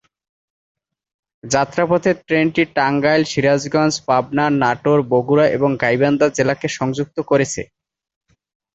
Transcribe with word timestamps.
যাত্রাপথে 1.43 2.11
ট্রেনটি 2.21 2.63
টাঙ্গাইল, 2.75 3.21
সিরাজগঞ্জ, 3.25 3.93
পাবনা, 4.07 4.45
নাটোর, 4.61 4.99
বগুড়া 5.11 5.45
এবং 5.57 5.69
গাইবান্ধা 5.81 6.27
জেলাকে 6.37 6.67
সংযুক্ত 6.77 7.17
করেছে। 7.29 7.61